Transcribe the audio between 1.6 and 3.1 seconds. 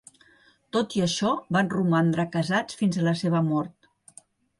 romandre casats fins a